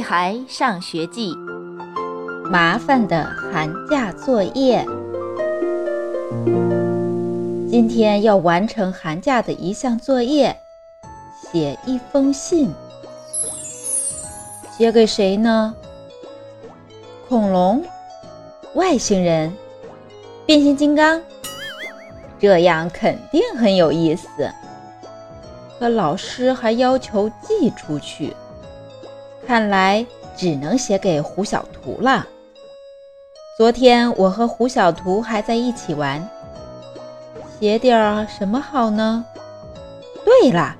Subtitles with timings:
[0.00, 1.34] 孩上学记》，
[2.50, 4.84] 麻烦的寒假作业。
[7.70, 10.56] 今天要完成寒假的一项作业，
[11.40, 12.72] 写一封信。
[14.76, 15.74] 写给谁呢？
[17.28, 17.84] 恐龙、
[18.74, 19.52] 外星人、
[20.46, 21.22] 变形金刚，
[22.38, 24.28] 这样肯定很有意思。
[25.78, 28.34] 可老师还要求寄出去，
[29.46, 32.26] 看来只能写给胡小图了。
[33.56, 36.26] 昨天我和胡小图还在一起玩，
[37.58, 39.24] 写点什么好呢？
[40.24, 40.76] 对了，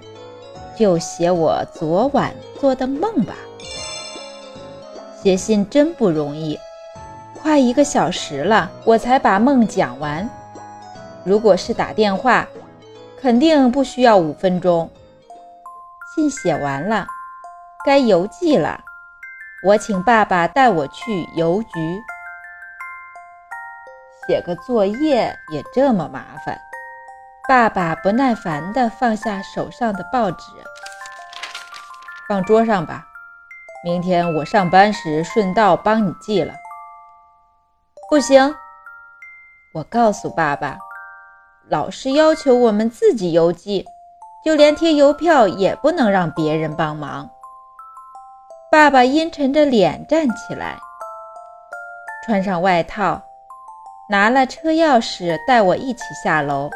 [0.79, 3.35] 就写我昨晚做的梦吧。
[5.23, 6.59] 写信真不容易，
[7.43, 10.29] 快一个小时了，我才把梦讲完。
[11.23, 12.49] 如果是打电话，
[13.21, 14.89] 肯定不需要五分钟。
[16.15, 17.07] 信写完了，
[17.85, 18.81] 该邮寄了。
[19.67, 21.69] 我请爸爸带我去邮局。
[24.27, 26.59] 写个作业也这么麻烦？
[27.49, 30.45] 爸爸不耐烦地放下手上的报纸，
[32.29, 33.05] 放桌上吧。
[33.83, 36.55] 明天我上班时顺道帮你寄了。
[38.09, 38.55] 不行，
[39.75, 40.79] 我告诉爸爸，
[41.69, 43.85] 老师要求我们自己邮寄，
[44.45, 47.29] 就连贴邮票也不能让别人帮忙。
[48.71, 50.79] 爸爸阴沉着脸站起来，
[52.25, 53.21] 穿上外套，
[54.09, 56.71] 拿了车钥匙，带我一起下楼。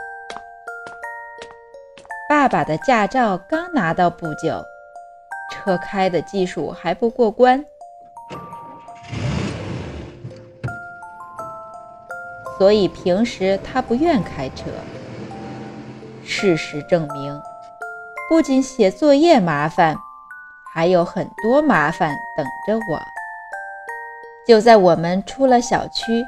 [2.28, 4.60] 爸爸的驾照刚拿到不久。
[5.52, 7.64] 车开的技术还不过关，
[12.58, 14.64] 所以平时他不愿开车。
[16.24, 17.40] 事实证明，
[18.28, 19.96] 不仅写作业麻烦，
[20.74, 23.00] 还有很多麻烦等着我。
[24.44, 26.26] 就在我们出了小区，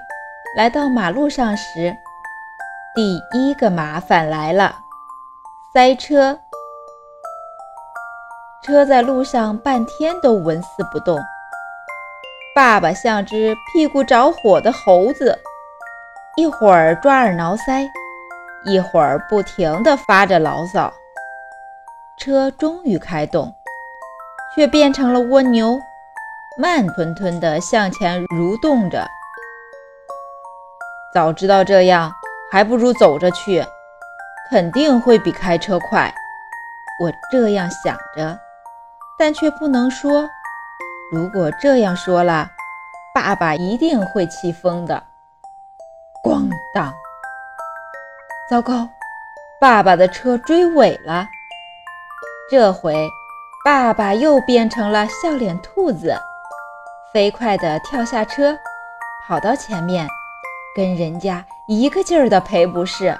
[0.56, 1.96] 来到马路上时，
[2.94, 4.76] 第一个麻烦来了：
[5.74, 6.38] 塞车。
[8.62, 11.18] 车在路上半天都纹丝不动，
[12.54, 15.38] 爸爸像只屁股着火的猴子，
[16.36, 17.88] 一会儿抓耳挠腮，
[18.64, 20.92] 一会儿不停地发着牢骚。
[22.16, 23.54] 车终于开动，
[24.56, 25.78] 却变成了蜗牛，
[26.58, 29.06] 慢吞吞地向前蠕动着。
[31.14, 32.10] 早知道这样，
[32.50, 33.62] 还不如走着去，
[34.50, 36.12] 肯定会比开车快。
[37.02, 38.38] 我这样想着。
[39.18, 40.28] 但却不能说，
[41.12, 42.50] 如果这样说了，
[43.14, 45.02] 爸爸一定会气疯的。
[46.22, 46.92] 咣当！
[48.50, 48.88] 糟糕，
[49.58, 51.26] 爸爸的车追尾了。
[52.50, 53.08] 这回，
[53.66, 56.16] 爸爸又变成了笑脸兔子，
[57.12, 58.56] 飞快地跳下车，
[59.26, 60.06] 跑到前面，
[60.76, 63.18] 跟人家一个劲儿地赔不是。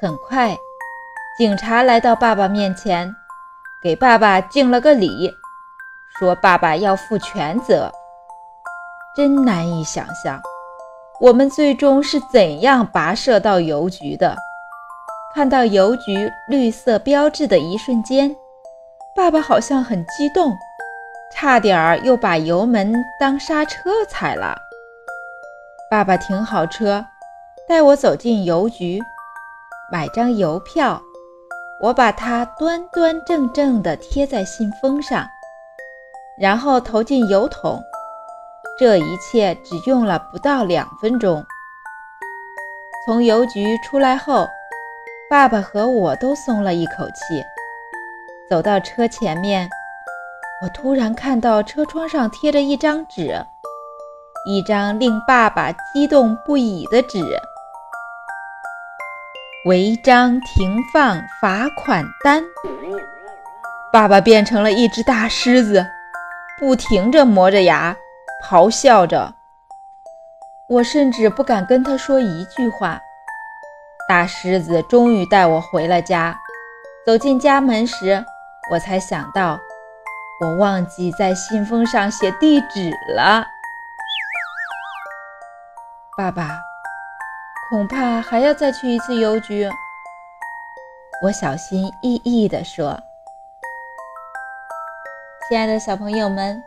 [0.00, 0.56] 很快，
[1.38, 3.14] 警察来到爸爸面前。
[3.80, 5.32] 给爸爸敬了个礼，
[6.18, 7.92] 说爸爸要负全责。
[9.14, 10.42] 真难以想象，
[11.20, 14.36] 我们最终是怎样跋涉到邮局的。
[15.32, 18.34] 看到邮局绿色标志的一瞬间，
[19.18, 20.56] 爸爸好像很激动，
[21.32, 24.56] 差点儿又把油门当刹车踩了。
[25.90, 27.04] 爸爸停好车，
[27.66, 29.00] 带我走进邮局，
[29.90, 31.02] 买张邮票。
[31.80, 35.26] 我把它端端正正地贴在信封上，
[36.40, 37.82] 然后投进邮筒。
[38.78, 41.44] 这一切只用了不到两分钟。
[43.04, 44.46] 从邮局出来后，
[45.28, 47.44] 爸爸和我都松了一口气。
[48.48, 49.68] 走到车前面，
[50.62, 53.44] 我突然看到车窗上贴着一张纸，
[54.46, 57.22] 一张令爸爸激动不已的纸。
[59.66, 62.42] 违章停放罚款单。
[63.92, 65.86] 爸爸变成了一只大狮子，
[66.58, 67.94] 不停地磨着牙，
[68.48, 69.34] 咆哮着。
[70.70, 72.98] 我甚至不敢跟他说一句话。
[74.08, 76.34] 大狮子终于带我回了家。
[77.06, 78.22] 走进家门时，
[78.70, 79.58] 我才想到，
[80.40, 83.46] 我忘记在信封上写地址了。
[86.16, 86.60] 爸爸。
[87.70, 89.68] 恐怕还要再去一次邮局，
[91.22, 92.98] 我小心翼翼地说
[95.46, 96.64] ：“亲爱的小朋友们，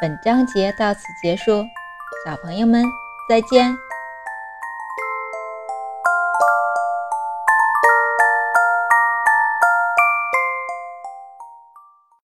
[0.00, 1.64] 本章节到此结束，
[2.24, 2.84] 小朋友们
[3.28, 3.76] 再见。”